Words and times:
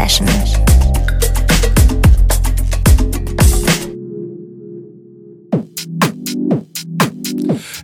Session. 0.00 0.26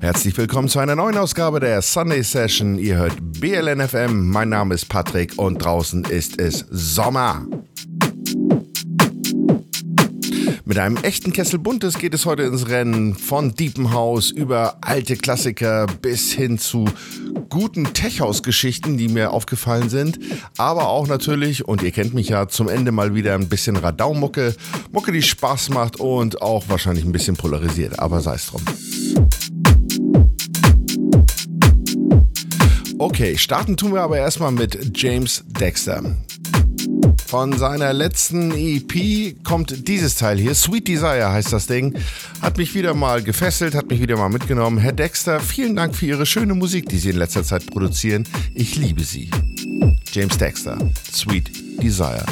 Herzlich 0.01 0.39
willkommen 0.39 0.69
zu 0.71 0.79
einer 0.79 0.97
neuen 0.97 1.19
Ausgabe 1.19 1.61
der 1.61 1.83
Sunday 1.83 2.23
Session. 2.23 2.79
Ihr 2.79 2.97
hört 2.97 3.17
BLNFM. 3.21 4.31
Mein 4.31 4.49
Name 4.49 4.75
ist 4.75 4.89
Patrick 4.89 5.35
und 5.37 5.63
draußen 5.63 6.05
ist 6.05 6.41
es 6.41 6.65
Sommer. 6.71 7.47
Mit 10.65 10.79
einem 10.79 10.97
echten 10.97 11.35
Kessel 11.35 11.59
Buntes 11.59 11.99
geht 11.99 12.15
es 12.15 12.25
heute 12.25 12.45
ins 12.45 12.69
Rennen 12.69 13.15
von 13.15 13.55
Diepenhaus 13.55 14.31
über 14.31 14.79
alte 14.81 15.17
Klassiker 15.17 15.87
bis 16.01 16.33
hin 16.33 16.59
zu 16.59 16.87
guten 17.49 17.93
Tech-House-Geschichten, 17.93 18.97
die 18.97 19.09
mir 19.09 19.33
aufgefallen 19.33 19.89
sind. 19.89 20.19
Aber 20.59 20.89
auch 20.89 21.07
natürlich, 21.07 21.67
und 21.67 21.83
ihr 21.83 21.91
kennt 21.91 22.15
mich 22.15 22.29
ja, 22.29 22.49
zum 22.49 22.69
Ende 22.69 22.93
mal 22.93 23.15
wieder 23.15 23.35
ein 23.35 23.49
bisschen 23.49 23.77
Radau-Mucke. 23.77 24.55
Mucke, 24.93 25.13
die 25.13 25.23
Spaß 25.23 25.71
macht 25.71 26.01
und 26.01 26.43
auch 26.43 26.65
wahrscheinlich 26.69 27.05
ein 27.05 27.13
bisschen 27.13 27.37
polarisiert. 27.37 27.99
Aber 27.99 28.21
sei 28.21 28.35
es 28.35 28.47
drum. 28.47 28.63
Okay, 32.99 33.37
starten 33.37 33.77
tun 33.77 33.93
wir 33.93 34.03
aber 34.03 34.19
erstmal 34.19 34.53
mit 34.53 34.97
James 34.99 35.45
Dexter. 35.47 36.03
Von 37.27 37.59
seiner 37.59 37.93
letzten 37.93 38.53
EP 38.53 39.43
kommt 39.45 39.89
dieses 39.89 40.15
Teil 40.15 40.39
hier. 40.39 40.55
Sweet 40.55 40.89
Desire 40.89 41.31
heißt 41.31 41.53
das 41.53 41.67
Ding. 41.67 41.95
Hat 42.41 42.57
mich 42.57 42.75
wieder 42.75 42.95
mal 42.95 43.23
gefesselt, 43.23 43.75
hat 43.75 43.89
mich 43.89 44.01
wieder 44.01 44.17
mal 44.17 44.29
mitgenommen. 44.29 44.79
Herr 44.79 44.93
Dexter, 44.93 45.41
vielen 45.41 45.77
Dank 45.77 45.95
für 45.95 46.07
Ihre 46.07 46.27
schöne 46.27 46.55
Musik, 46.55 46.89
die 46.89 46.99
Sie 46.99 47.11
in 47.11 47.17
letzter 47.17 47.45
Zeit 47.45 47.67
produzieren. 47.67 48.25
Ich 48.55 48.77
liebe 48.77 49.03
sie. 49.03 49.31
James 50.13 50.39
Dexter, 50.39 50.79
Sweet 51.13 51.51
Desire. 51.83 52.25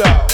out. 0.00 0.31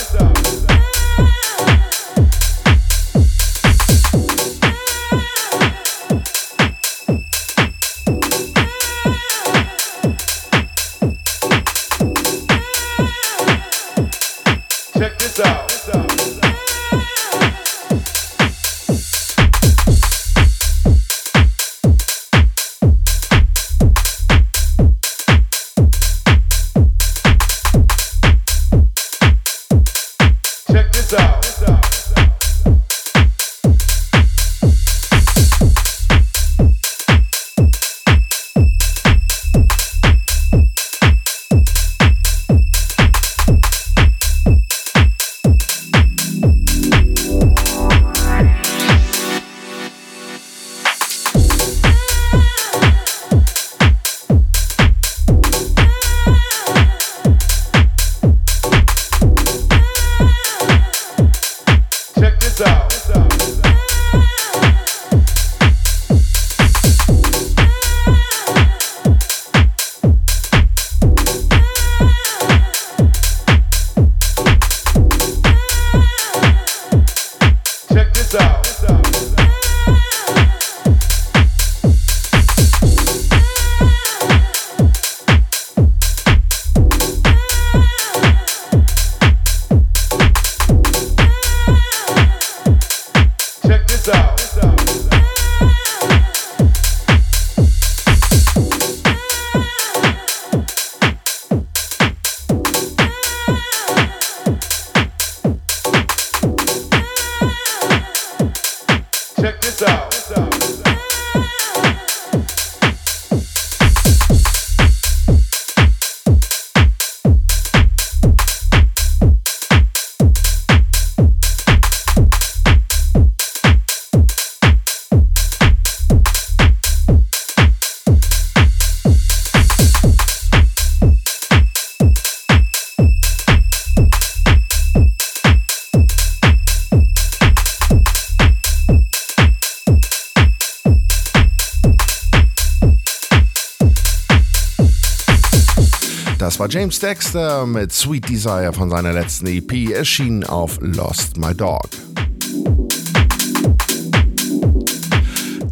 War 146.59 146.69
James 146.69 146.99
Dexter 146.99 147.67
mit 147.67 147.93
Sweet 147.93 148.29
Desire 148.29 148.73
von 148.73 148.91
seiner 148.91 149.13
letzten 149.13 149.47
EP, 149.47 149.93
erschienen 149.93 150.43
auf 150.43 150.77
Lost 150.81 151.37
My 151.37 151.55
Dog. 151.55 151.89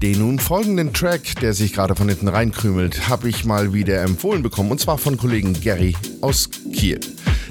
Den 0.00 0.20
nun 0.20 0.38
folgenden 0.38 0.92
Track, 0.92 1.40
der 1.40 1.54
sich 1.54 1.72
gerade 1.72 1.96
von 1.96 2.08
hinten 2.08 2.28
reinkrümelt, 2.28 3.08
habe 3.08 3.28
ich 3.28 3.44
mal 3.44 3.72
wieder 3.72 4.00
empfohlen 4.02 4.44
bekommen 4.44 4.70
und 4.70 4.80
zwar 4.80 4.96
von 4.96 5.16
Kollegen 5.16 5.60
Gary 5.60 5.96
aus 6.20 6.48
Kiel. 6.72 7.00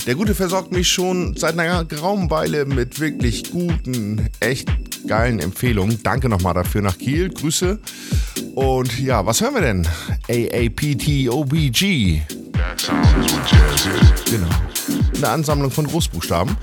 Der 0.08 0.16
Gute 0.16 0.34
versorgt 0.34 0.72
mich 0.72 0.88
schon 0.88 1.36
seit 1.36 1.60
einer 1.60 1.84
geraumen 1.84 2.30
Weile 2.30 2.64
mit 2.64 3.02
wirklich 3.02 3.52
guten, 3.52 4.30
echt 4.40 4.70
geilen 5.08 5.42
Empfehlungen. 5.42 6.00
Danke 6.04 6.30
nochmal 6.30 6.54
dafür 6.54 6.82
nach 6.82 6.98
Kiel. 6.98 7.28
Grüße. 7.28 7.80
Und 8.54 8.98
ja, 8.98 9.26
was 9.26 9.42
hören 9.42 9.56
wir 9.56 9.62
denn? 9.62 9.86
AAPTOBG. 10.30 12.22
Genau. 14.30 14.48
Eine 15.16 15.30
Ansammlung 15.30 15.72
von 15.72 15.88
Großbuchstaben. 15.88 16.58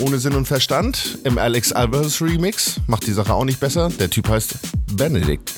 Ohne 0.00 0.18
Sinn 0.18 0.34
und 0.34 0.46
Verstand. 0.46 1.18
Im 1.24 1.38
Alex 1.38 1.72
Alvarez 1.72 2.20
Remix. 2.20 2.80
Macht 2.86 3.06
die 3.06 3.12
Sache 3.12 3.34
auch 3.34 3.44
nicht 3.44 3.60
besser. 3.60 3.90
Der 3.98 4.10
Typ 4.10 4.28
heißt 4.28 4.54
Benedict. 4.92 5.52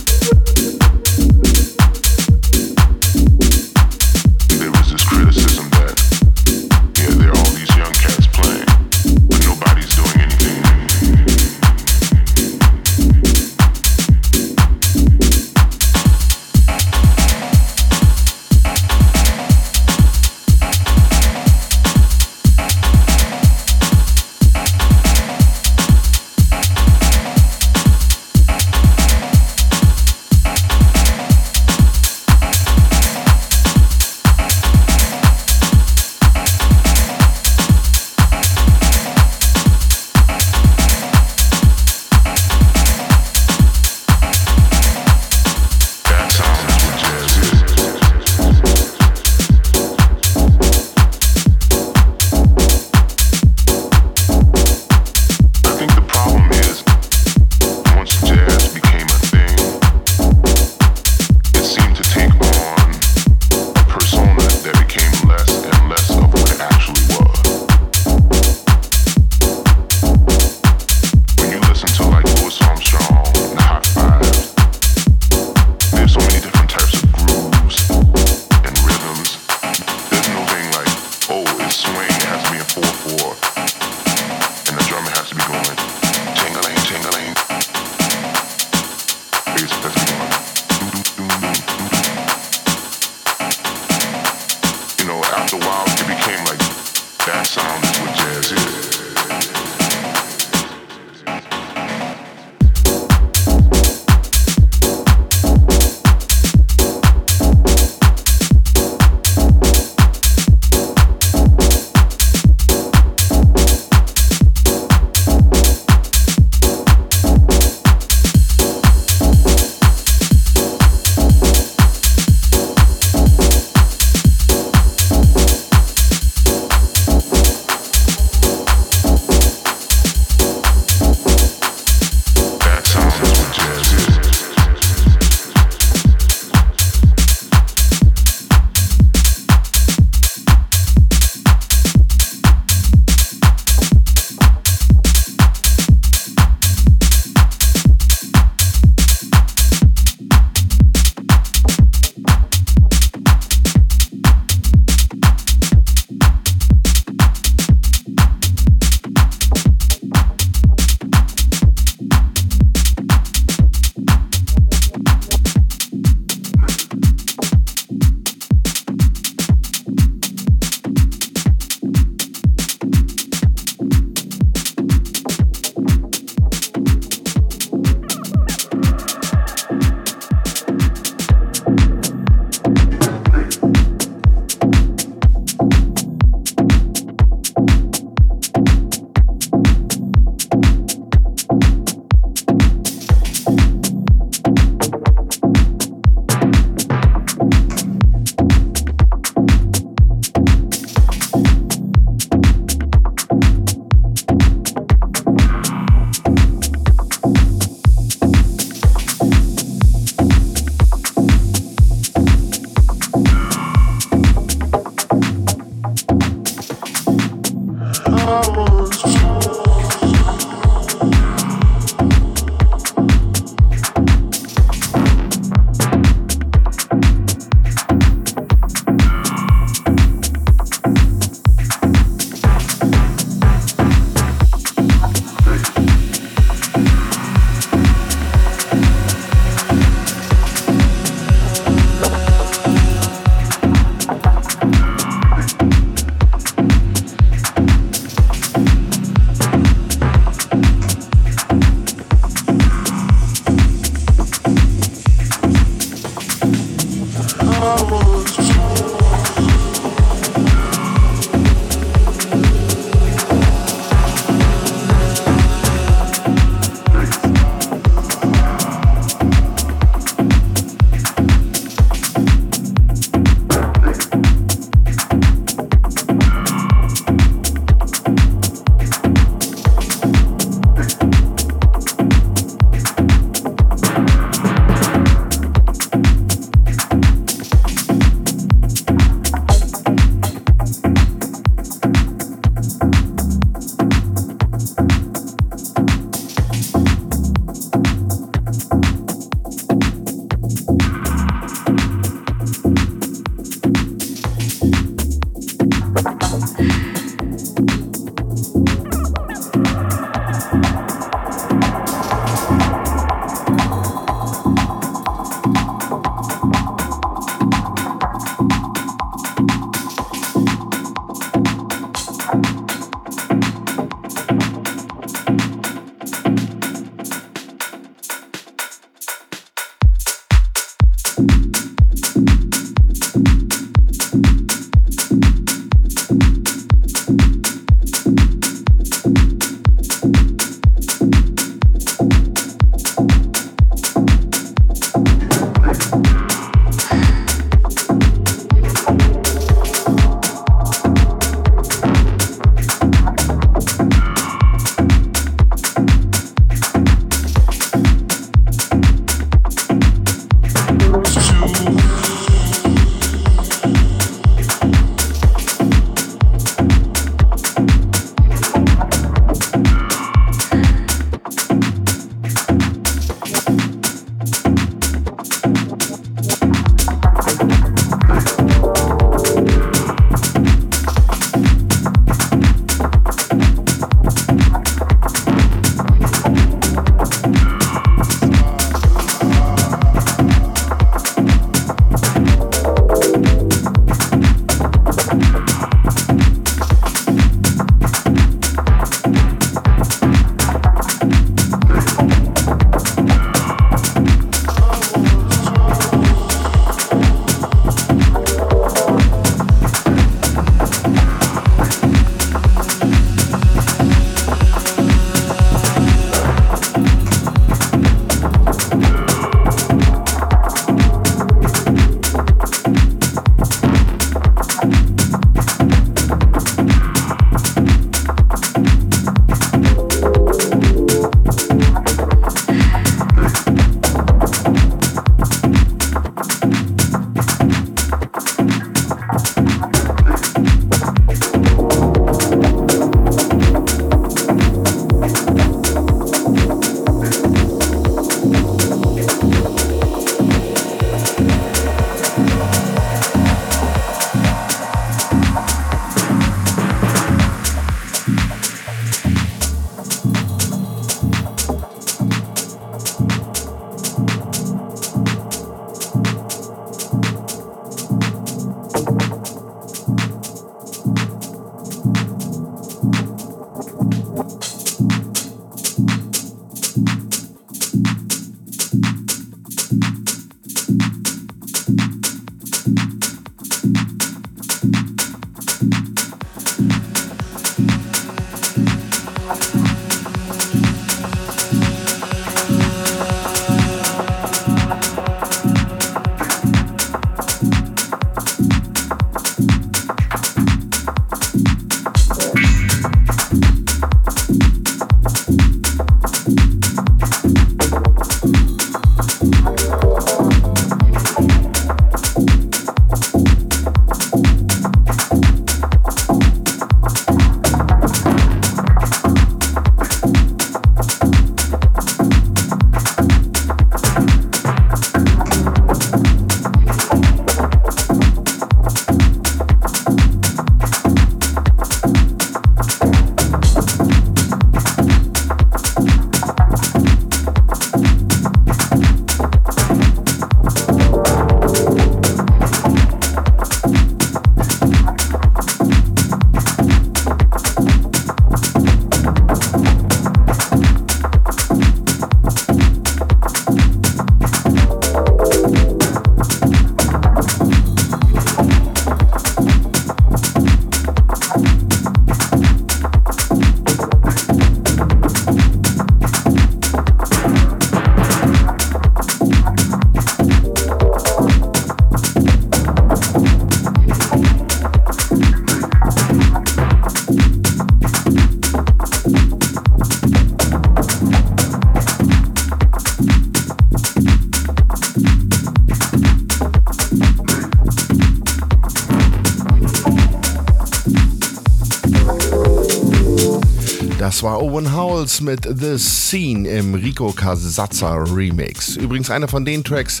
Das 594.18 594.24
war 594.24 594.42
Owen 594.42 594.74
Howells 594.74 595.20
mit 595.20 595.44
The 595.44 595.78
Scene 595.78 596.48
im 596.48 596.74
Rico 596.74 597.12
Casazza 597.12 597.94
Remix. 598.02 598.74
Übrigens 598.74 599.12
einer 599.12 599.28
von 599.28 599.44
den 599.44 599.62
Tracks, 599.62 600.00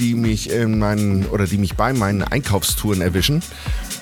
die 0.00 0.14
mich 0.14 0.48
in 0.48 0.78
meinen 0.78 1.26
oder 1.26 1.46
die 1.46 1.58
mich 1.58 1.76
bei 1.76 1.92
meinen 1.92 2.22
Einkaufstouren 2.22 3.02
erwischen 3.02 3.42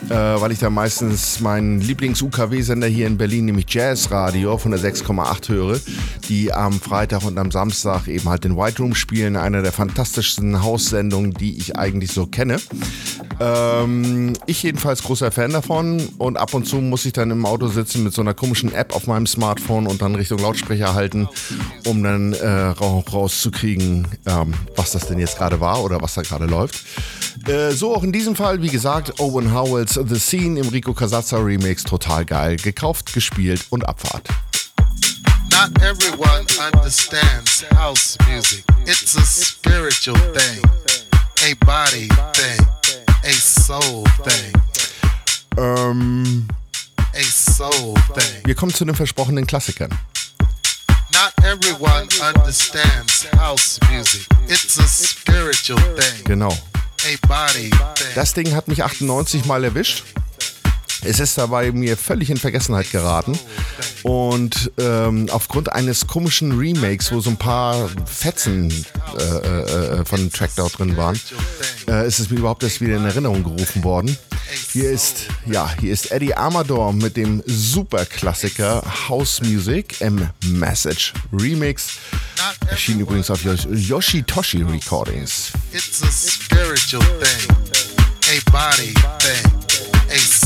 äh, 0.09 0.15
weil 0.15 0.53
ich 0.53 0.59
da 0.59 0.71
meistens 0.71 1.41
meinen 1.41 1.81
Lieblings-UKW-Sender 1.81 2.87
hier 2.87 3.07
in 3.07 3.17
Berlin, 3.17 3.47
nämlich 3.47 3.67
Jazz 3.69 4.11
Radio 4.11 4.59
von 4.59 4.71
der 4.71 4.81
6,8 4.81 5.49
höre, 5.49 5.81
die 6.29 6.53
am 6.53 6.81
Freitag 6.81 7.25
und 7.25 7.39
am 7.39 7.51
Samstag 7.51 8.07
eben 8.09 8.29
halt 8.29 8.45
den 8.45 8.57
White 8.57 8.83
Room 8.83 8.95
spielen, 8.95 9.37
einer 9.37 9.63
der 9.63 9.73
fantastischsten 9.73 10.63
Haussendungen, 10.63 11.33
die 11.33 11.57
ich 11.57 11.77
eigentlich 11.77 12.13
so 12.13 12.27
kenne. 12.27 12.59
Ähm, 13.39 14.33
ich 14.47 14.63
jedenfalls 14.63 15.03
großer 15.03 15.31
Fan 15.31 15.53
davon 15.53 16.09
und 16.19 16.37
ab 16.37 16.55
und 16.55 16.67
zu 16.67 16.77
muss 16.77 17.05
ich 17.05 17.13
dann 17.13 17.31
im 17.31 17.45
Auto 17.45 17.69
sitzen 17.69 18.05
mit 18.05 18.15
so 18.15 18.23
einer 18.23 18.35
komischen 18.35 18.73
App 18.73 18.95
auf 18.95 19.07
meinem 19.07 19.27
Smartphone 19.27 19.87
und 19.87 20.01
dann 20.03 20.15
Richtung 20.15 20.39
Lautsprecher 20.39 20.95
halten, 20.95 21.29
um 21.87 22.03
dann 22.03 22.33
äh, 22.33 22.49
rauszukriegen, 22.49 24.09
ähm, 24.27 24.55
was 24.75 24.93
das 24.93 25.07
denn 25.09 25.19
jetzt 25.19 25.39
gerade 25.39 25.61
war 25.61 25.83
oder 25.85 26.01
was 26.01 26.15
da 26.15 26.23
gerade 26.23 26.47
läuft. 26.47 26.85
Äh, 27.47 27.73
so 27.73 27.95
auch 27.95 28.03
in 28.03 28.13
diesem 28.13 28.35
Fall, 28.35 28.63
wie 28.63 28.69
gesagt, 28.69 29.21
Owen 29.21 29.53
Howells 29.53 30.01
The 30.03 30.19
Scene 30.19 30.59
im 30.59 30.69
Rico 30.69 30.95
Casazza 30.95 31.39
Remix 31.39 31.85
total 31.85 32.25
geil. 32.25 32.57
Gekauft, 32.57 33.13
gespielt 33.13 33.67
und 33.71 33.87
Abfahrt. 33.87 34.29
Not 35.51 35.71
everyone 35.83 36.45
understands 36.73 37.65
house 37.75 38.19
music. 38.29 38.65
It's 38.85 39.17
a 39.17 39.23
spiritual 39.23 40.19
thing, 40.35 40.63
a 41.45 41.55
body 41.65 42.09
thing, 42.35 42.67
a 43.27 43.33
soul 43.33 44.05
thing. 44.23 44.53
Ähm, 45.59 46.47
a 46.97 47.23
soul 47.23 47.95
thing. 48.15 48.45
Wir 48.45 48.55
kommen 48.55 48.73
zu 48.73 48.85
den 48.85 48.95
versprochenen 48.95 49.47
Klassikern. 49.47 49.91
Not 51.13 51.33
everyone 51.45 52.07
understands 52.21 53.27
house 53.37 53.81
music. 53.91 54.27
It's 54.47 54.79
a 54.79 54.87
spiritual 54.87 55.81
thing. 55.97 56.25
Genau. 56.25 56.57
Das 58.15 58.35
Ding 58.35 58.55
hat 58.55 58.69
mich 58.69 58.85
98 58.85 59.45
mal 59.45 59.65
erwischt. 59.65 60.05
Es 61.07 61.21
ist 61.21 61.39
dabei 61.39 61.71
mir 61.73 61.97
völlig 61.97 62.31
in 62.31 62.37
Vergessenheit 62.37 62.91
geraten. 62.91 63.39
Und 64.03 64.71
ähm, 64.79 65.29
aufgrund 65.31 65.73
eines 65.73 66.07
komischen 66.07 66.59
Remakes, 66.59 67.13
wo 67.13 67.21
so 67.21 67.31
ein 67.31 67.37
paar 67.37 67.89
Fetzen 68.07 68.73
äh, 69.19 69.23
äh, 69.23 70.05
von 70.05 70.19
dem 70.19 70.33
Track 70.33 70.51
da 70.57 70.67
drin 70.67 70.97
waren, 70.97 71.19
äh, 71.89 72.07
ist 72.07 72.19
es 72.19 72.31
mir 72.31 72.39
überhaupt 72.39 72.63
erst 72.63 72.81
wieder 72.81 72.97
in 72.97 73.05
Erinnerung 73.05 73.45
gerufen 73.45 73.85
worden. 73.85 74.17
Hier 74.73 74.91
ist, 74.91 75.27
ja, 75.47 75.73
hier 75.81 75.93
ist 75.93 76.13
Eddie 76.13 76.35
Amador 76.35 76.93
mit 76.93 77.17
dem 77.17 77.43
Superklassiker 77.47 78.83
House 79.09 79.41
Music 79.43 80.01
im 80.01 80.29
Message 80.47 81.13
Remix. 81.33 81.99
Erschien 82.71 83.01
übrigens 83.01 83.31
auf 83.31 83.41
Yoshi 83.43 84.23
Toshi 84.23 84.63
Recordings. 84.63 85.53
It's 85.73 86.03
a 86.03 86.11
spiritual 86.11 87.03
thing, 87.21 87.57
a 88.31 88.51
body 88.51 88.95
thing, 89.19 89.53
a 90.11 90.46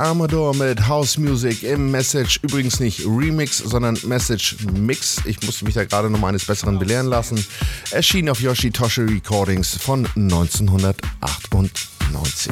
Amador 0.00 0.56
mit 0.56 0.88
House 0.88 1.18
Music 1.18 1.62
im 1.62 1.90
Message. 1.90 2.40
Übrigens 2.42 2.80
nicht 2.80 3.04
Remix, 3.04 3.58
sondern 3.58 3.98
Message 4.04 4.56
Mix. 4.72 5.20
Ich 5.26 5.42
musste 5.42 5.66
mich 5.66 5.74
da 5.74 5.84
gerade 5.84 6.08
noch 6.08 6.22
eines 6.22 6.46
Besseren 6.46 6.78
belehren 6.78 7.06
lassen. 7.06 7.44
Erschien 7.90 8.30
auf 8.30 8.40
Yoshitoshi 8.40 9.02
Recordings 9.02 9.76
von 9.76 10.06
1998. 10.16 12.50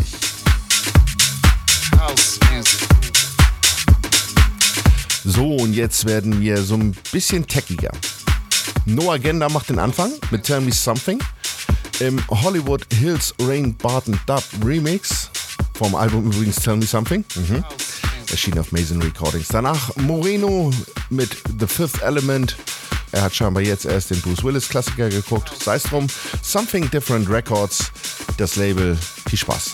So, 5.25 5.57
und 5.57 5.73
jetzt 5.73 6.05
werden 6.05 6.43
wir 6.43 6.63
so 6.63 6.75
ein 6.75 6.95
bisschen 7.13 7.47
techiger. 7.47 7.93
No 8.85 9.11
Agenda 9.11 9.49
macht 9.49 9.71
den 9.71 9.79
Anfang 9.79 10.13
mit 10.31 10.45
Tell 10.45 10.61
Me 10.61 10.73
Something. 10.73 11.19
Im 12.01 12.23
Hollywood 12.29 12.85
Hills 12.93 13.33
Rain 13.41 13.75
Barton 13.75 14.21
Dub 14.27 14.45
Remix 14.63 15.31
vom 15.79 15.95
Album 15.95 16.27
übrigens 16.27 16.57
Tell 16.57 16.77
Me 16.77 16.87
Something. 16.87 17.25
Mhm. 17.37 17.65
Erschien 18.33 18.59
auf 18.59 18.73
Mason 18.73 19.01
Recordings. 19.01 19.47
Danach 19.47 19.95
Moreno 19.95 20.73
mit 21.09 21.37
The 21.59 21.69
Fifth 21.69 22.03
Element. 22.03 22.57
Er 23.13 23.23
hat 23.23 23.35
scheinbar 23.35 23.63
jetzt 23.63 23.87
erst 23.87 24.11
den 24.11 24.21
Bruce 24.21 24.43
Willis 24.43 24.69
Klassiker 24.69 25.09
geguckt. 25.09 25.53
Sei 25.63 25.77
es 25.77 25.85
drum. 25.85 26.09
Something 26.43 26.91
Different 26.91 27.31
Records. 27.31 27.93
Das 28.39 28.57
Label. 28.57 28.99
Viel 29.29 29.39
Spaß. 29.39 29.73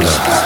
love. 0.00 0.41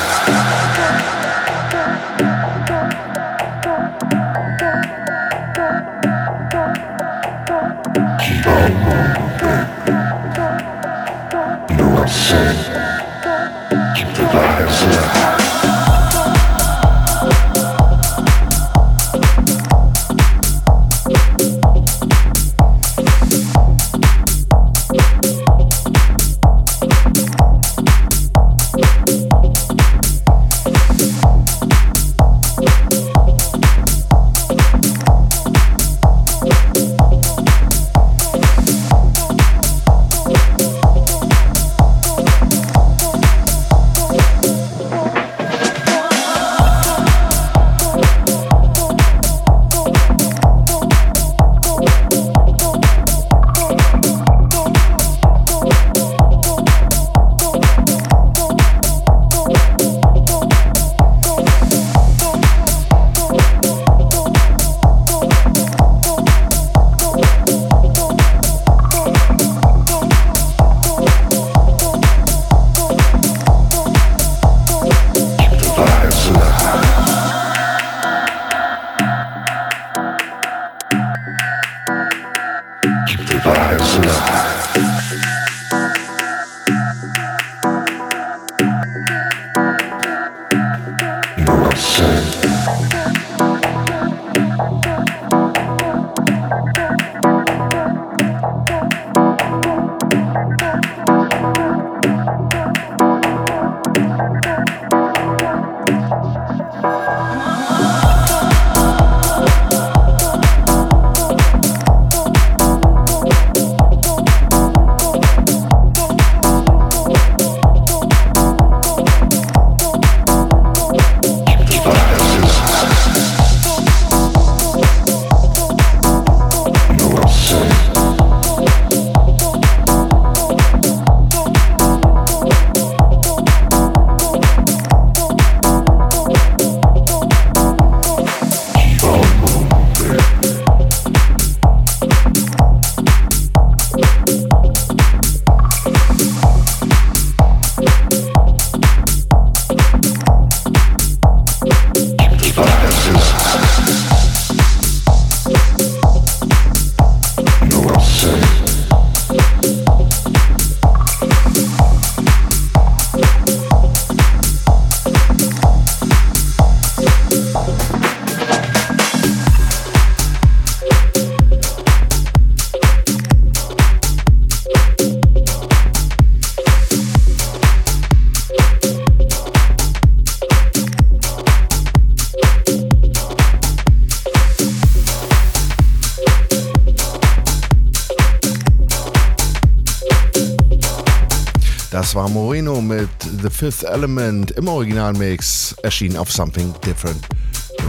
War 192.26 192.32
Moreno 192.32 192.80
mit 192.80 193.08
The 193.42 193.50
Fifth 193.50 193.84
Element 193.84 194.50
im 194.52 194.66
Originalmix, 194.66 195.76
erschienen 195.82 196.16
auf 196.16 196.32
Something 196.32 196.74
Different 196.84 197.24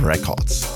Records. 0.04 0.68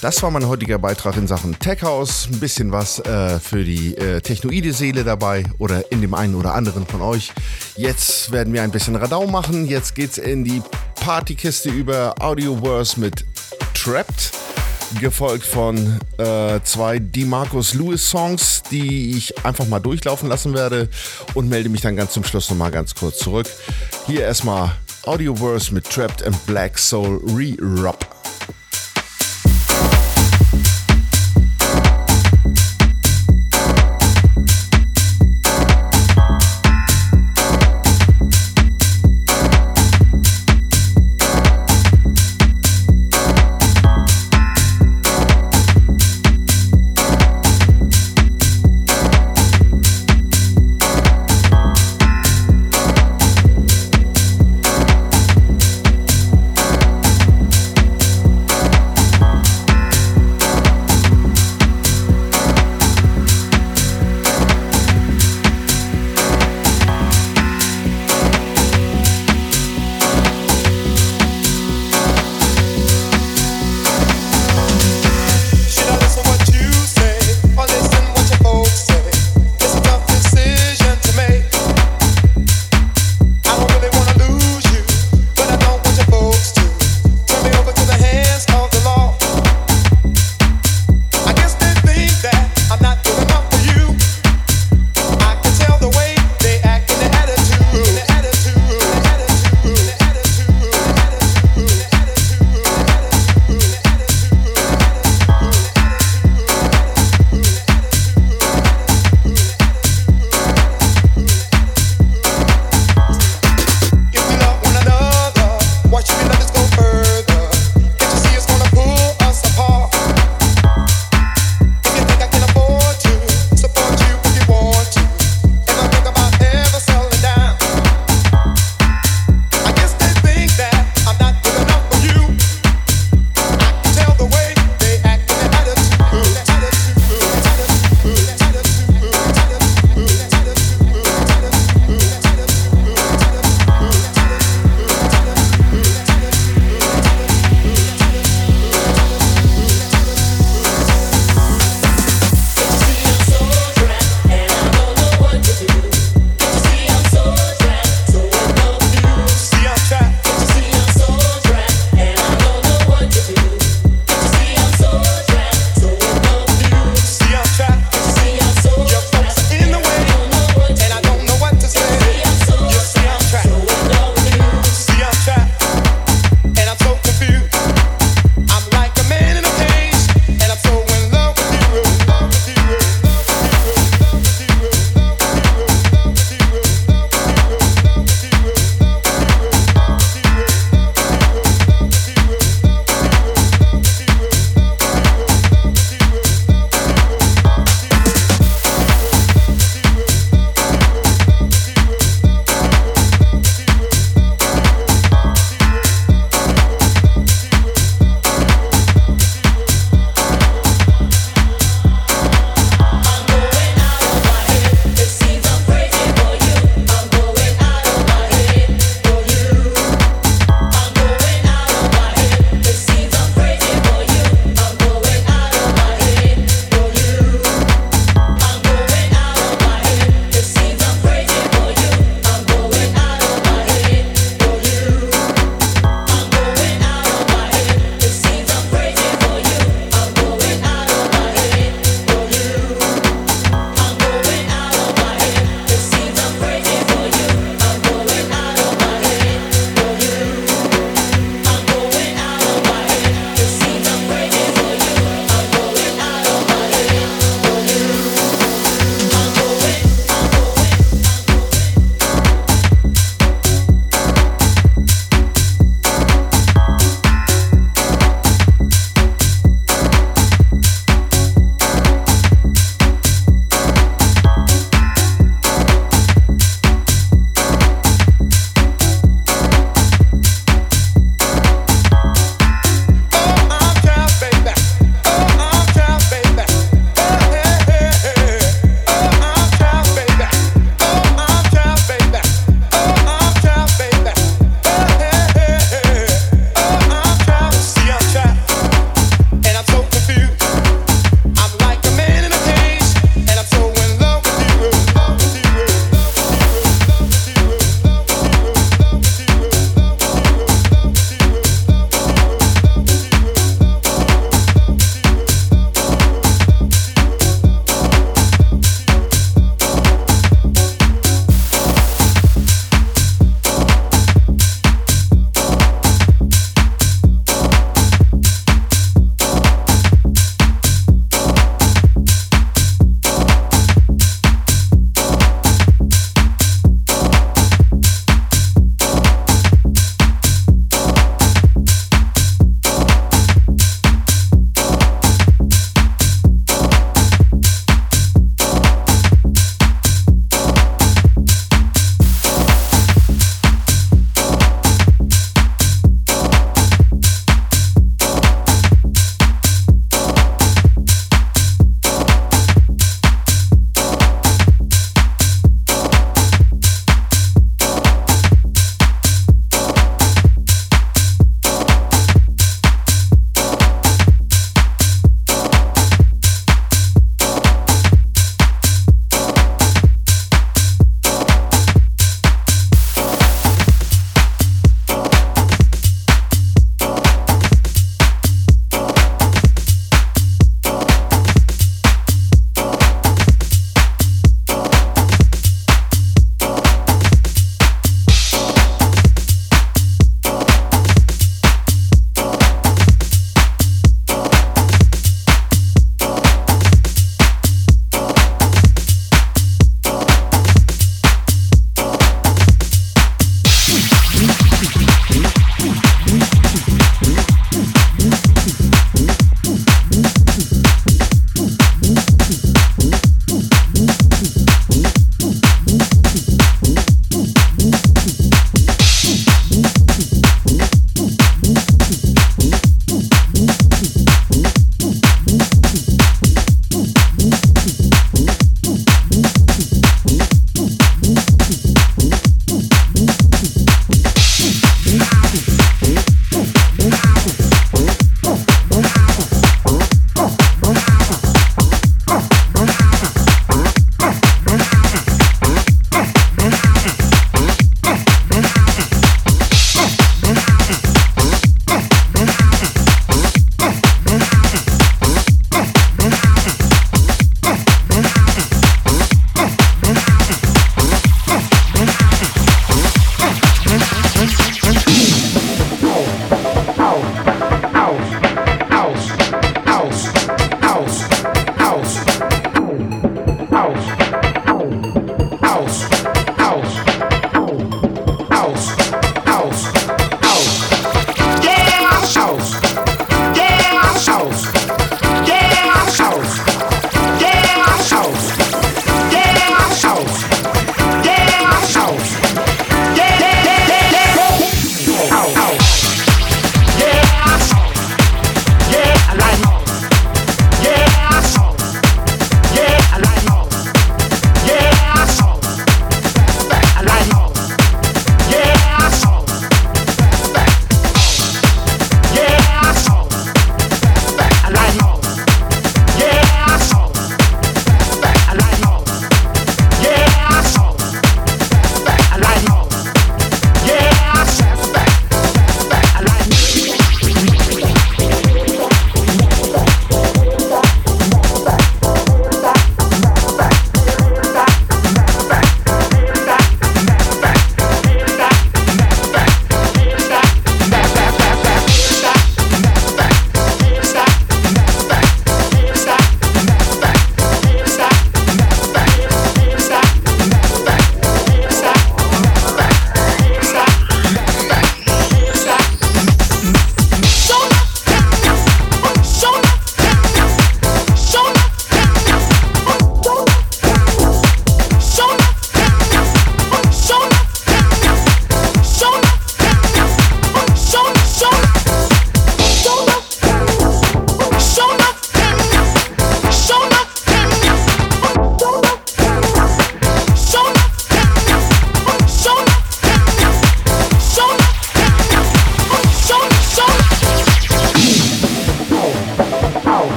Das 0.00 0.22
war 0.22 0.30
mein 0.30 0.46
heutiger 0.46 0.78
Beitrag 0.78 1.16
in 1.18 1.26
Sachen 1.26 1.58
Tech 1.58 1.82
House. 1.82 2.28
Ein 2.32 2.40
bisschen 2.40 2.72
was 2.72 2.98
äh, 3.00 3.38
für 3.40 3.62
die 3.62 3.94
äh, 3.96 4.22
technoide 4.22 4.72
Seele 4.72 5.04
dabei 5.04 5.44
oder 5.58 5.90
in 5.92 6.00
dem 6.00 6.14
einen 6.14 6.34
oder 6.34 6.54
anderen 6.54 6.86
von 6.86 7.02
euch. 7.02 7.32
Jetzt 7.76 8.32
werden 8.32 8.54
wir 8.54 8.62
ein 8.62 8.70
bisschen 8.70 8.96
Radau 8.96 9.26
machen. 9.26 9.66
Jetzt 9.66 9.94
geht's 9.94 10.16
in 10.16 10.44
die 10.44 10.62
Partykiste 10.94 11.68
über 11.68 12.14
Audioverse 12.20 12.98
mit 12.98 13.26
Trapped 13.74 14.32
gefolgt 14.98 15.44
von 15.44 16.00
äh, 16.18 16.60
zwei 16.64 16.98
DeMarcus 16.98 17.74
Lewis 17.74 18.08
Songs, 18.08 18.62
die 18.70 19.16
ich 19.16 19.44
einfach 19.44 19.66
mal 19.66 19.80
durchlaufen 19.80 20.28
lassen 20.28 20.54
werde 20.54 20.88
und 21.34 21.48
melde 21.48 21.68
mich 21.68 21.80
dann 21.80 21.96
ganz 21.96 22.12
zum 22.12 22.24
Schluss 22.24 22.50
nochmal 22.50 22.70
ganz 22.70 22.94
kurz 22.94 23.18
zurück. 23.18 23.46
Hier 24.06 24.22
erstmal 24.22 24.72
Audioverse 25.04 25.72
mit 25.72 25.88
Trapped 25.88 26.22
and 26.22 26.46
Black 26.46 26.78
Soul 26.78 27.20
Re-Rub. 27.34 28.19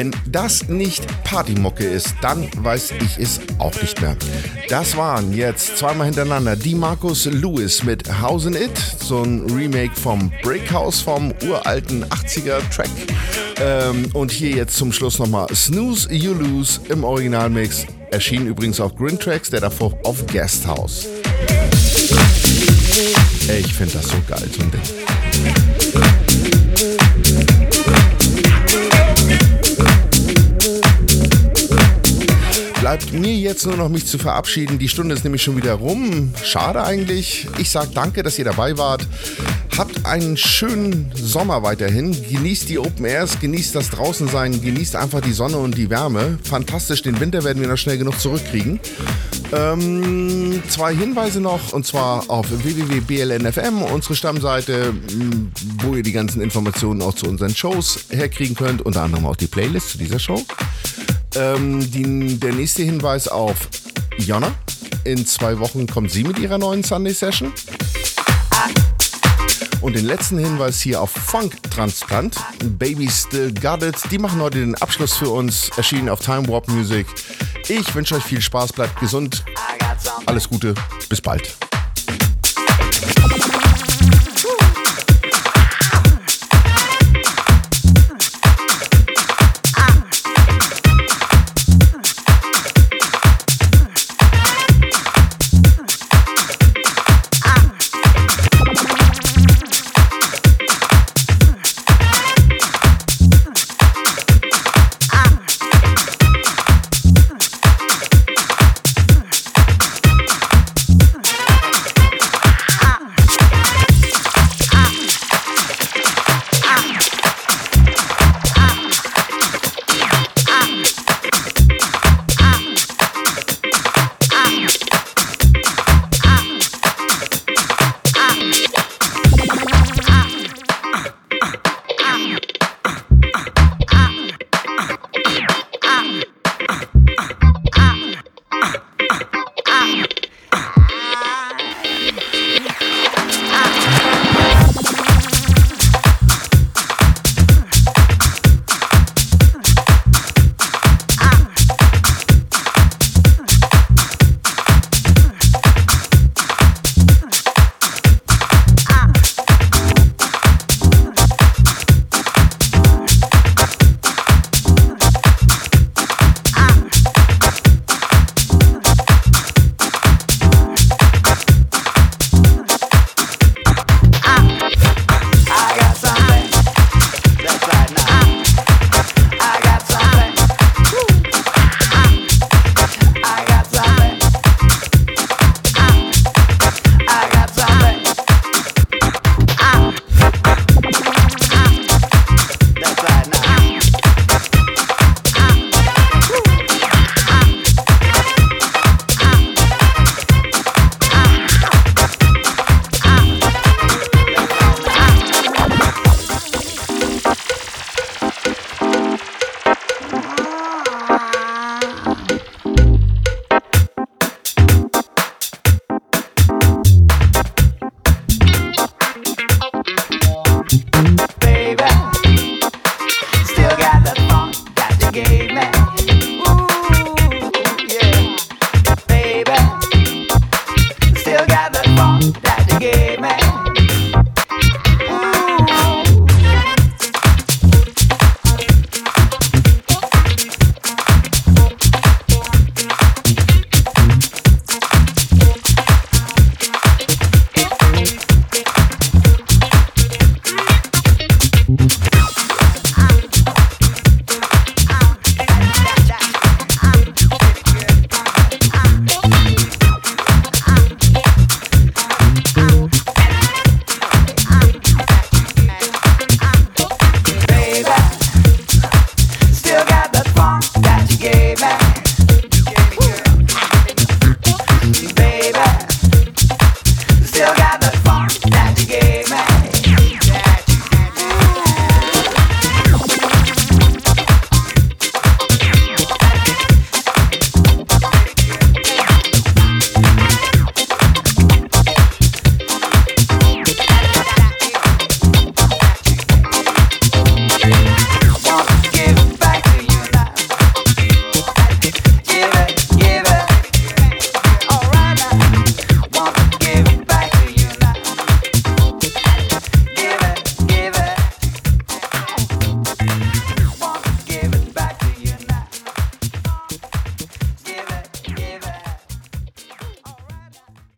Wenn 0.00 0.16
das 0.24 0.66
nicht 0.66 1.06
Partymucke 1.24 1.84
ist, 1.84 2.14
dann 2.22 2.48
weiß 2.56 2.92
ich 3.02 3.18
es 3.18 3.38
auch 3.58 3.74
nicht 3.82 4.00
mehr. 4.00 4.16
Das 4.70 4.96
waren 4.96 5.34
jetzt 5.34 5.76
zweimal 5.76 6.06
hintereinander 6.06 6.56
die 6.56 6.74
Markus 6.74 7.26
Lewis 7.26 7.84
mit 7.84 8.10
House 8.22 8.46
It, 8.46 8.72
so 8.98 9.22
ein 9.22 9.44
Remake 9.50 9.94
vom 9.94 10.32
Breakhouse 10.42 11.02
vom 11.02 11.34
uralten 11.46 12.06
80er 12.06 12.60
Track. 12.74 12.88
Ähm, 13.60 14.08
und 14.14 14.32
hier 14.32 14.56
jetzt 14.56 14.78
zum 14.78 14.90
Schluss 14.90 15.18
nochmal 15.18 15.54
Snooze 15.54 16.10
You 16.10 16.32
Lose 16.32 16.80
im 16.88 17.04
Originalmix. 17.04 17.84
Erschien 18.10 18.46
übrigens 18.46 18.80
auf 18.80 18.96
Grin 18.96 19.18
Tracks, 19.18 19.50
der 19.50 19.60
davor 19.60 19.92
auf 20.04 20.26
Guesthouse. 20.28 21.08
Ich 23.54 23.74
finde 23.74 23.92
das 23.92 24.08
so 24.08 24.16
geil, 24.26 24.48
so 24.50 24.62
ein 24.62 24.70
Ding. 24.70 25.69
Bleibt 32.90 33.12
mir 33.12 33.32
jetzt 33.32 33.66
nur 33.66 33.76
noch 33.76 33.88
mich 33.88 34.04
zu 34.04 34.18
verabschieden. 34.18 34.80
Die 34.80 34.88
Stunde 34.88 35.14
ist 35.14 35.22
nämlich 35.22 35.44
schon 35.44 35.56
wieder 35.56 35.74
rum. 35.74 36.34
Schade 36.42 36.82
eigentlich. 36.82 37.46
Ich 37.58 37.70
sage 37.70 37.90
danke, 37.94 38.24
dass 38.24 38.36
ihr 38.36 38.44
dabei 38.44 38.76
wart. 38.78 39.06
Habt 39.78 40.04
einen 40.04 40.36
schönen 40.36 41.12
Sommer 41.14 41.62
weiterhin. 41.62 42.10
Genießt 42.10 42.68
die 42.68 42.80
Open 42.80 43.04
Airs, 43.04 43.38
genießt 43.38 43.76
das 43.76 43.90
Draußensein, 43.90 44.60
genießt 44.60 44.96
einfach 44.96 45.20
die 45.20 45.30
Sonne 45.30 45.58
und 45.58 45.78
die 45.78 45.88
Wärme. 45.88 46.40
Fantastisch, 46.42 47.02
den 47.02 47.20
Winter 47.20 47.44
werden 47.44 47.62
wir 47.62 47.68
noch 47.68 47.78
schnell 47.78 47.96
genug 47.96 48.18
zurückkriegen. 48.18 48.80
Ähm, 49.52 50.60
zwei 50.68 50.92
Hinweise 50.92 51.40
noch, 51.40 51.72
und 51.72 51.86
zwar 51.86 52.28
auf 52.28 52.46
www.blnfm, 52.50 53.82
unsere 53.82 54.16
Stammseite, 54.16 54.94
wo 55.84 55.94
ihr 55.94 56.02
die 56.02 56.12
ganzen 56.12 56.40
Informationen 56.40 57.02
auch 57.02 57.14
zu 57.14 57.26
unseren 57.26 57.54
Shows 57.54 58.00
herkriegen 58.10 58.56
könnt, 58.56 58.82
unter 58.82 59.02
anderem 59.02 59.26
auch 59.26 59.36
die 59.36 59.46
Playlist 59.46 59.90
zu 59.90 59.98
dieser 59.98 60.18
Show. 60.18 60.44
Ähm, 61.36 61.90
die, 61.90 62.38
der 62.38 62.52
nächste 62.52 62.82
Hinweis 62.82 63.28
auf 63.28 63.68
Jonna. 64.18 64.52
In 65.04 65.26
zwei 65.26 65.58
Wochen 65.58 65.86
kommt 65.86 66.10
sie 66.10 66.24
mit 66.24 66.38
ihrer 66.38 66.58
neuen 66.58 66.82
Sunday 66.82 67.12
Session. 67.12 67.52
Und 69.80 69.96
den 69.96 70.04
letzten 70.04 70.38
Hinweis 70.38 70.80
hier 70.80 71.00
auf 71.00 71.10
Funk 71.10 71.62
Transplant. 71.70 72.36
Baby 72.78 73.08
Still 73.10 73.52
Got 73.54 73.82
It. 73.82 73.96
Die 74.10 74.18
machen 74.18 74.40
heute 74.40 74.58
den 74.58 74.74
Abschluss 74.76 75.16
für 75.16 75.30
uns. 75.30 75.70
Erschienen 75.76 76.08
auf 76.10 76.20
Time 76.20 76.46
Warp 76.48 76.68
Music. 76.68 77.06
Ich 77.68 77.94
wünsche 77.94 78.16
euch 78.16 78.24
viel 78.24 78.42
Spaß, 78.42 78.72
bleibt 78.72 78.98
gesund. 79.00 79.44
Alles 80.26 80.48
Gute, 80.48 80.74
bis 81.08 81.20
bald. 81.20 81.56